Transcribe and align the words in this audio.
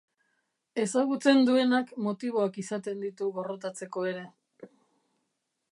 Ezagutzen 0.83 1.43
duenak 1.49 1.91
motiboak 2.07 2.57
izaten 2.65 3.05
ditu 3.07 3.29
gorrotatzeko 3.37 4.07
ere. 4.15 4.27